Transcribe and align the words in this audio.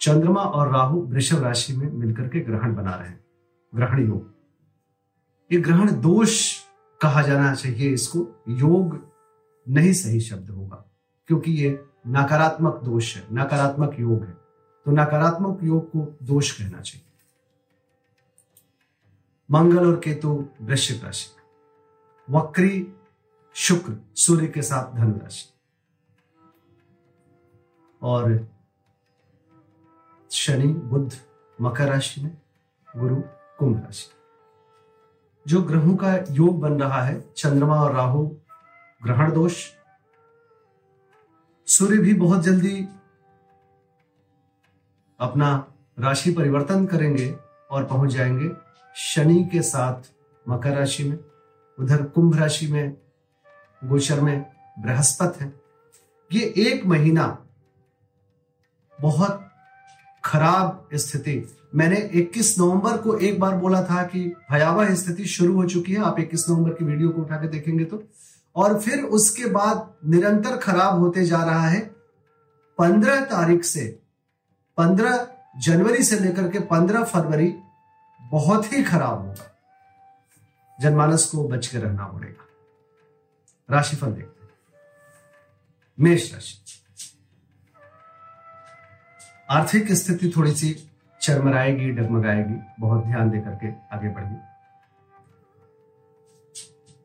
चंद्रमा 0.00 0.42
और 0.42 0.72
राहु 0.72 1.00
वृषभ 1.00 1.42
राशि 1.42 1.72
में 1.76 1.90
मिलकर 1.90 2.28
के 2.28 2.40
ग्रहण 2.40 2.74
बना 2.74 2.94
रहे 2.94 3.08
हैं। 3.08 3.24
ग्रहण 3.72 4.06
योग 4.06 4.34
ये 5.50 5.60
ग्रहण 5.60 6.00
दोष 6.00 6.60
कहा 7.00 7.22
जाना 7.22 7.54
चाहिए 7.54 7.90
इसको। 7.90 8.18
योग 8.48 8.98
नहीं 9.66 9.92
सही 9.92 10.20
शब्द 10.20 10.50
होगा, 10.50 10.84
क्योंकि 11.28 11.52
ये 11.52 11.70
नकारात्मक 12.06 12.80
दोष 12.84 13.16
है, 13.16 13.26
नकारात्मक 13.32 13.96
योग 14.00 14.24
है। 14.24 14.32
तो 14.86 14.90
नकारात्मक 14.90 15.62
योग 15.64 15.88
को 15.88 16.18
दोष 16.22 16.50
कहना 16.58 16.80
चाहिए। 16.80 17.06
मंगल 19.50 19.86
और 19.86 20.00
केतु 20.00 20.48
वृश्चिक 20.60 21.04
राशि। 21.04 21.28
वक्री, 22.28 22.86
शुक्र, 23.54 23.96
सूर्य 24.14 24.46
के 24.46 24.62
साथ 24.62 24.94
धनु 24.96 25.18
राशि। 25.18 25.48
और 28.02 28.48
शनि 30.50 30.66
बुद्ध 30.66 31.16
मकर 31.60 31.88
राशि 31.88 32.20
में, 32.20 32.38
गुरु, 32.96 33.16
कुंभ 33.58 33.84
राशि। 33.84 34.10
जो 35.48 35.62
ग्रहों 35.62 35.96
का 35.96 36.24
योग 36.30 36.60
बन 36.60 36.72
रहा 36.80 37.02
है, 37.02 37.24
चंद्रमा 37.36 37.80
और 37.80 37.94
राहु, 37.94 38.26
ग्रहण 39.02 39.32
दोष, 39.32 39.70
सूर्य 41.66 41.98
भी 41.98 42.14
बहुत 42.14 42.42
जल्दी 42.42 42.88
अपना 45.20 45.72
राशि 45.98 46.32
परिवर्तन 46.32 46.86
करेंगे 46.86 47.36
और 47.70 47.84
पहुँच 47.84 48.10
जाएँगे 48.10 48.50
शनि 48.96 49.48
के 49.52 49.62
साथ 49.62 50.12
मकर 50.48 50.70
राशि 50.70 51.04
में। 51.04 51.18
उधर 51.78 52.02
कुंभ 52.02 52.38
राशि 52.38 52.66
में, 52.66 52.96
गोचर 53.84 54.20
में 54.20 54.52
बृहस्पत 54.78 55.40
है। 55.40 55.60
ये 56.32 56.54
एक 56.58 56.86
महीना 56.86 57.46
बहुत 59.00 59.49
खराब 60.30 60.88
स्थिति। 60.94 61.56
मैंने 61.74 62.10
21 62.14 62.58
नवंबर 62.58 62.96
को 62.96 63.16
एक 63.18 63.40
बार 63.40 63.56
बोला 63.56 63.82
था 63.82 64.02
कि 64.02 64.34
भयावह 64.50 64.94
स्थिति 64.94 65.24
शुरू 65.24 65.54
हो 65.54 65.64
चुकी 65.64 65.92
है। 65.92 66.02
आप 66.04 66.20
21 66.20 66.50
नवंबर 66.50 66.70
की 66.70 66.84
वीडियो 66.84 67.08
को 67.08 67.22
उठा 67.22 67.36
के 67.36 67.48
देखेंगे 67.48 67.84
तो। 67.84 68.02
और 68.56 68.80
फिर 68.80 69.04
उसके 69.04 69.46
बाद 69.46 69.94
निरंतर 70.06 70.56
खराब 70.56 70.98
होते 70.98 71.24
जा 71.24 71.44
रहा 71.44 71.68
है। 71.68 71.94
15 72.78 73.24
तारीख 73.24 73.64
से 73.64 73.98
15 74.76 75.28
जनवरी 75.58 76.02
से 76.02 76.18
लेकर 76.18 76.48
के 76.48 76.58
15 76.58 77.04
फरवरी 77.04 77.54
बहुत 78.22 78.72
ही 78.72 78.84
खराब 78.84 79.18
होगा। 79.20 79.56
जनमानस 80.80 81.24
को 81.26 81.48
बच 81.48 81.66
के 81.66 81.78
रहना 81.78 82.06
पड़ेगा। 82.06 82.46
राशिफल 83.70 84.06
देखते 84.06 84.44
हैं। 84.44 84.50
मेष 86.00 86.34
राशि। 86.34 86.69
आर्थिक 89.50 89.92
स्थिति 89.92 90.32
थोड़ी 90.36 90.54
सी 90.54 90.88
चरमराएगी, 91.22 91.90
डगमगाएगी। 91.90 92.54
बहुत 92.80 93.04
ध्यान 93.04 93.30
देकर 93.30 93.50
के 93.50 93.96
आगे 93.96 94.08
बढ़िए। 94.08 94.38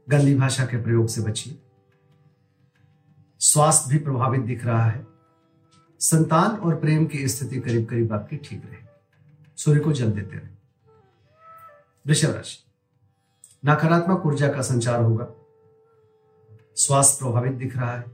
गंदी 0.10 0.36
भाषा 0.36 0.66
के 0.66 0.84
प्रयोग 0.84 1.08
से 1.08 1.22
बचिए। 1.22 1.62
स्वास्थ्य 3.40 3.92
भी 3.92 4.00
प्रभावित 4.00 4.42
दिख 4.42 4.66
रहा 4.66 4.86
है। 4.86 5.08
संतान 6.00 6.52
और 6.52 6.76
प्रेम 6.76 7.06
की 7.06 7.28
स्थिति 7.28 7.60
करीब 7.60 7.90
करीब 7.90 8.14
आपकी 8.14 8.38
ठीक 8.38 8.66
रहे 8.66 8.80
सूर्य 9.58 9.80
को 9.80 9.92
जल 9.92 10.12
देते 10.12 10.38
रहे। 10.38 10.54
वृषभ 12.08 12.30
राशि। 12.30 12.64
नकारात्मक 13.66 14.26
ऊर्जा 14.26 14.48
का 14.48 14.62
संचार 14.62 15.02
होगा। 15.02 15.28
स्वास्थ्य 16.76 17.18
प्रभावित 17.20 17.52
दिख 17.52 17.78
रहा 17.78 17.98
है। 17.98 18.06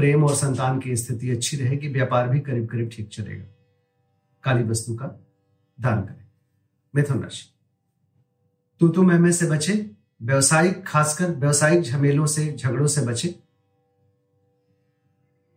प्रेम 0.00 0.24
और 0.24 0.34
संतान 0.34 0.80
की 0.80 0.96
स्थिति 0.96 1.30
अच्छी 1.30 1.56
रहेगी, 1.56 1.88
व्यापार 1.88 2.28
भी 2.28 2.40
करीब 2.40 2.68
करीब 2.68 2.90
ठीक 2.92 3.08
चलेगा। 3.08 3.44
काली 4.44 4.64
वस्तु 4.64 4.94
का 4.94 5.06
दान 5.80 6.00
करें। 6.00 6.26
मिथुन 6.96 7.22
राशि। 7.22 7.54
तू 8.80 8.88
तू 8.88 9.02
मैं 9.02 9.32
से 9.32 9.46
बचे, 9.46 9.90
व्यवसायिक, 10.22 10.86
खासकर 10.86 11.30
व्यवसायिक 11.30 11.82
झमेलों 11.82 12.26
से, 12.26 12.52
झगड़ों 12.52 12.86
से 12.86 13.00
बचे। 13.00 13.34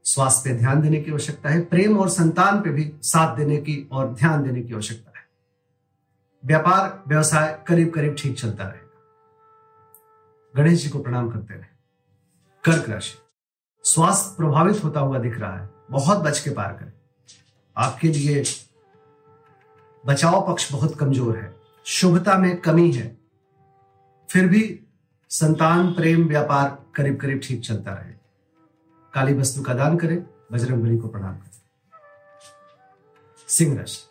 स्वास्थ्य 0.04 0.50
पे 0.50 0.60
ध्यान 0.60 0.82
देने 0.82 1.02
की 1.02 1.12
आवश्यकता 1.12 1.50
है, 1.50 1.62
प्रेम 1.62 2.00
और 2.00 2.10
संतान 2.10 2.62
पे 2.62 2.70
भी 2.70 2.94
साथ 3.02 3.38
देने 3.38 3.58
की 3.58 3.90
और 3.92 4.14
ध्यान 4.14 4.44
देने 4.44 4.62
की 4.62 4.74
आवश्यकता 4.74 5.20
है। 5.20 5.26
व्यापार, 6.46 7.04
व्यवसाय 7.08 7.64
करीब 7.68 7.94
करीब 7.94 8.16
ठीक 8.20 8.40
चलता 8.40 8.64
रहेगा। 8.64 8.90
गणेश 10.56 10.84
जी 10.84 10.90
को 10.90 11.00
प्रणाम 11.00 11.30
करते 11.30 11.54
रहे। 11.54 11.66
कर्क 12.64 12.90
राशि। 12.90 13.20
स्वास्थ्य 13.84 14.36
प्रभावित 14.38 14.84
होता 14.84 15.00
हुआ 15.00 15.20
दिख 15.20 15.40
रहा 15.40 15.58
है। 15.58 15.70
बहुत 15.92 16.18
बच 16.18 16.40
के 16.40 16.50
पार 16.50 16.74
करें। 16.74 16.94
आपके 17.78 18.08
लिए 18.08 18.44
बचाव 20.06 20.48
पक्ष 20.48 20.72
बहुत 20.72 21.00
कमज़ोर 21.00 21.38
है। 21.38 21.56
शुभता 21.86 22.38
में 22.38 22.62
कमी 22.62 22.92
है। 22.92 23.18
फिर 24.30 24.48
भी 24.48 24.80
संतान, 25.30 25.94
प्रेम, 25.94 26.28
व्यापार 26.28 26.86
करीब 26.96 27.20
करीब 27.20 27.42
ठीक 27.44 27.62
चलता 27.62 27.94
रहे। 27.94 28.14
काली 29.14 29.34
वस्तु 29.34 29.62
का 29.62 29.74
दान 29.74 29.98
करें 29.98 30.26
बजरंग 30.52 30.84
बली 30.84 30.98
को 30.98 31.08
प्रणाम 31.08 31.36
करें। 31.36 31.62
सिंह 33.48 33.78
राशि। 33.78 34.10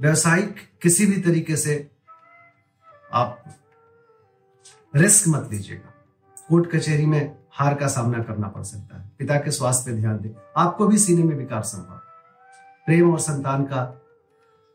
व्यवसायिक 0.00 0.56
किसी 0.82 1.06
भी 1.06 1.20
तरीके 1.20 1.56
से 1.56 1.90
आप 3.12 3.44
रिस्क 4.96 5.28
मत 5.28 5.48
लीजिएगा। 5.52 5.94
कोर्ट 6.48 6.70
कचहरी 6.70 7.06
में 7.06 7.39
हार 7.54 7.74
का 7.74 7.86
सामना 7.88 8.22
करना 8.22 8.48
पड़ 8.48 8.62
सकता 8.62 8.98
है। 8.98 9.10
पिता 9.18 9.38
के 9.38 9.50
स्वास्थ्य 9.50 9.90
पे 9.90 9.96
ध्यान 9.96 10.18
दें। 10.18 10.30
आपको 10.56 10.86
भी 10.86 10.98
सीने 10.98 11.22
में 11.22 11.36
विकार 11.36 11.62
संभव 11.62 11.96
प्रेम 12.86 13.12
और 13.12 13.20
संतान 13.20 13.64
का 13.64 13.80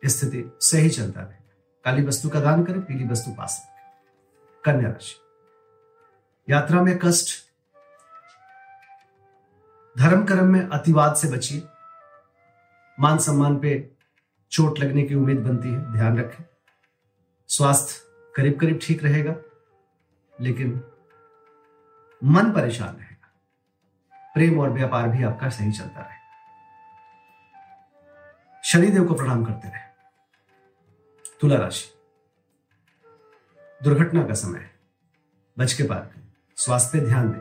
स्थिति 0.03 0.43
सही 0.61 0.89
चलता 0.89 1.21
रहेगा 1.21 1.53
काली 1.85 2.03
वस्तु 2.03 2.29
का 2.29 2.39
दान 2.39 2.63
करें, 2.63 2.81
पीली 2.81 3.07
वस्तु 3.07 3.31
पास 3.31 3.61
रखें 3.61 4.61
कन्या 4.63 4.89
राशि। 4.89 5.15
यात्रा 6.49 6.81
में 6.81 6.97
कष्ट, 6.99 7.29
धर्म 9.97 10.25
कर्म 10.25 10.45
में 10.45 10.67
अतिवाद 10.69 11.15
से 11.15 11.27
बचिए। 11.27 11.63
मान 12.99 13.17
सम्मान 13.17 13.57
पे 13.59 13.91
चोट 14.51 14.79
लगने 14.79 15.03
की 15.03 15.15
उम्मीद 15.15 15.39
बनती 15.39 15.69
है, 15.69 15.93
ध्यान 15.93 16.17
रखें। 16.19 16.43
स्वास्थ्य 17.49 18.01
करीब 18.35 18.59
करीब 18.59 18.79
ठीक 18.83 19.03
रहेगा, 19.03 19.35
लेकिन 20.41 20.81
मन 22.23 22.51
परेशान 22.51 22.95
रहेगा। 22.95 23.31
प्रेम 24.33 24.59
और 24.59 24.69
व्यापार 24.69 25.09
भी 25.09 25.23
आपका 25.23 25.49
सही 25.49 25.71
चलता 25.71 26.01
रहेगा। 26.01 26.15
शनिदेव 28.63 29.05
को 29.05 29.13
प्रणाम 29.13 29.45
करते 29.45 29.69
रहे। 29.69 29.81
तुला 31.41 31.55
राशि। 31.55 31.91
दुर्घटना 33.83 34.23
का 34.23 34.33
समय 34.33 34.71
बच 35.59 35.73
के 35.73 35.83
पार 35.83 36.13
स्वास्थ्य 36.55 36.99
ध्यान 36.99 37.31
दें। 37.31 37.39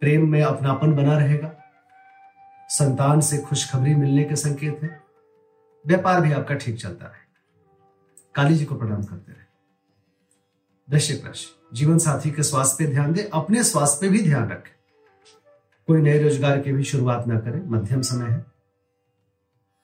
प्रेम 0.00 0.28
में 0.28 0.42
अपनापन 0.42 0.96
बना 0.96 1.18
रहेगा। 1.18 1.52
संतान 2.68 3.20
से 3.20 3.38
खुशखबरी 3.38 3.94
मिलने 3.94 4.24
के 4.24 4.36
संकेत 4.36 4.80
है। 4.82 5.02
व्यापार 5.86 6.20
भी 6.20 6.32
आपका 6.32 6.54
ठीक 6.54 6.80
चलता 6.80 7.06
रहे 7.06 7.26
काली 8.34 8.54
जी 8.54 8.64
को 8.64 8.74
प्रणाम 8.74 9.04
करते 9.04 9.32
रहे। 9.32 9.44
वृश्चिक 10.90 11.26
राशि। 11.26 11.55
जीवन 11.72 11.98
साथी 11.98 12.30
के 12.30 12.42
स्वास्थ्य 12.42 12.84
पे 12.84 12.92
ध्यान 12.92 13.12
दें, 13.12 13.24
अपने 13.24 13.64
स्वास्थ्य 13.64 13.98
पे 14.00 14.08
भी 14.08 14.22
ध्यान 14.22 14.48
रखें। 14.48 14.72
कोई 15.86 16.00
नए 16.00 16.22
रोज़गार 16.22 16.60
की 16.60 16.72
भी 16.72 16.84
शुरुआत 16.84 17.26
ना 17.26 17.40
करें, 17.40 17.66
मध्यम 17.66 18.02
समय 18.02 18.30
है। 18.30 18.46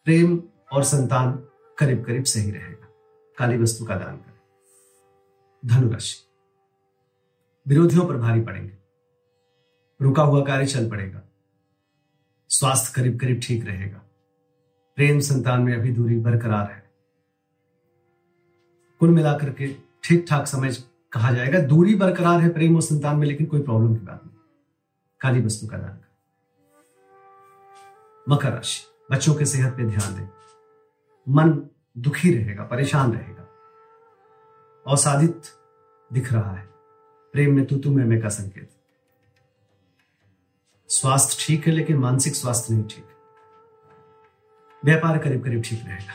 प्रेम 0.05 0.43
और 0.73 0.85
संतान 0.85 1.33
करीब 1.79 2.05
करीब 2.05 2.25
सही 2.25 2.51
रहेगा। 2.51 2.89
काली 3.39 3.59
वस्तु 3.59 3.85
का 3.85 3.97
दान 3.97 4.17
करें। 4.17 4.39
धनुराशि। 5.67 6.17
विरोधियों 7.69 8.07
पर 8.07 8.17
भारी 8.17 8.41
पड़ेंगे। 8.41 8.73
रुका 10.01 10.23
हुआ 10.23 10.45
कार्य 10.45 10.67
चल 10.67 10.91
पड़ेगा। 10.91 11.23
स्वास्थ्य 12.49 12.93
करीब 12.97 13.21
करीब 13.21 13.41
ठीक 13.43 13.67
रहेगा। 13.67 13.99
प्रेम 14.97 15.21
संतान 15.21 15.63
में 15.63 15.75
अभी 15.75 15.93
दूरी 15.93 16.17
बरकरार 16.17 16.71
है। 16.71 16.91
कुल 19.01 19.11
मिलाकर 19.11 19.51
के 19.51 19.77
ठीक 20.05 20.27
ठाक 20.29 20.47
समय 20.47 20.73
कहा 21.13 21.33
जाएगा, 21.33 21.59
दूरी 21.59 21.95
बरकरार 21.95 22.41
है 22.41 22.49
प्रेम 22.49 22.77
और 22.77 22.83
संतान 22.83 23.17
में, 23.17 23.27
लेकिन 23.27 23.47
कोई 23.47 23.63
प्रॉब्लम 23.63 23.97
की 23.97 24.07
बात 24.07 24.25
नहीं। 24.25 24.37
काली 25.21 25.41
वस्तु 25.41 25.67
का 25.67 25.79
दान 25.79 26.01
मकर 28.29 28.53
राशि, 28.53 28.87
बच्चों 29.11 29.35
के 29.35 29.45
सेहत 29.45 29.77
पे 29.77 29.85
ध्यान 29.85 30.15
दें। 30.15 30.29
मन 31.29 31.71
दुखी 31.99 32.35
रहेगा, 32.35 32.65
परेशान 32.65 33.13
रहेगा। 33.13 33.43
अवसादित 34.87 35.43
दिख 36.13 36.33
रहा 36.33 36.53
है। 36.53 36.67
प्रेम 37.33 37.57
में 37.57 37.65
तू 37.65 37.91
में, 37.91 38.05
मैं 38.05 38.23
का 38.23 38.29
संकेत। 38.29 38.71
स्वास्थ्य 40.89 41.37
ठीक 41.41 41.67
है, 41.67 41.73
लेकिन 41.73 41.97
मानसिक 41.97 42.35
स्वास्थ्य 42.35 42.75
नहीं 42.75 42.85
ठीक। 42.85 43.05
व्यापार 44.85 45.19
करीब 45.19 45.45
करीब 45.45 45.63
ठीक 45.63 45.81
रहेगा। 45.85 46.15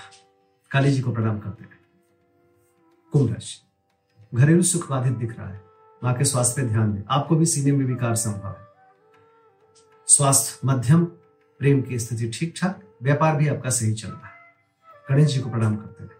काली 0.71 0.91
जी 0.91 1.01
को 1.01 1.11
प्रणाम 1.11 1.39
करते 1.39 1.63
हैं। 1.63 1.79
कुंभ 3.11 3.29
राशि 3.29 3.66
घरेलू 4.35 4.61
सुख 4.61 4.89
बाधित 4.89 5.13
दिख 5.13 5.37
रहा 5.39 5.47
है। 5.49 5.61
माँ 6.03 6.13
के 6.13 6.23
स्वास्थ्य 6.23 6.61
पे 6.61 6.67
ध्यान 6.67 6.93
दें। 6.93 7.01
आपको 7.09 7.35
भी 7.35 7.45
सीने 7.45 7.71
में 7.71 7.85
विकार 7.85 8.15
संभव 8.15 8.47
है। 8.47 8.67
स्वास्थ्य 10.07 10.59
मध्यम, 10.65 11.05
प्रेम 11.59 11.81
की 11.81 11.99
स्थिति 11.99 12.31
ठीक 12.33 12.53
ठाक 12.61 12.81
व्यापार 13.03 13.35
भी 13.35 13.47
आपका 13.47 13.69
सही 13.69 13.93
चल 13.93 14.09
रहा 14.09 14.27
है। 14.27 14.33
गणेश 15.09 15.27
जी 15.27 15.41
को 15.41 15.49
प्रणाम 15.49 15.75
करते 15.75 16.03
हैं 16.03 16.11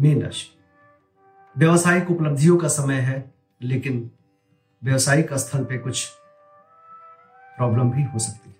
मीन 0.00 0.22
राशि। 0.22 0.58
व्यवसायिक 1.58 2.10
उपलब्धियों 2.10 2.56
का 2.56 2.68
समय 2.68 2.94
है, 2.94 3.34
लेकिन 3.62 4.10
व्यवसायिक 4.84 5.32
स्थल 5.34 5.64
पे 5.64 5.78
कुछ 5.78 6.08
प्रॉब्लम 7.56 7.90
भी 7.90 8.02
हो 8.02 8.18
सकती 8.18 8.50
है। 8.50 8.56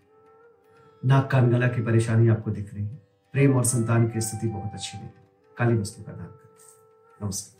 नाक 1.04 1.30
कान 1.30 1.50
गला 1.50 1.68
की 1.68 1.82
परेशानी 1.82 2.28
आपको 2.28 2.50
दिख 2.50 2.74
रही 2.74 2.84
है। 2.84 3.02
प्रेम 3.32 3.56
और 3.56 3.64
संतान 3.64 4.08
की 4.08 4.20
स्थिति 4.20 4.48
बहुत 4.48 4.74
अच्छी 4.74 4.98
नहीं 4.98 5.06
है। 5.06 5.30
काली 5.56 5.74
वस्तु 5.74 6.02
का 6.02 6.12
दान 6.12 6.26
करें 6.26 7.26
नमस्कार। 7.26 7.59